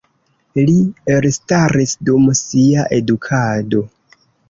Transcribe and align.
Li 0.69 0.73
elstaris 1.17 1.95
dum 2.09 2.27
sia 2.43 2.91
edukado. 3.01 3.89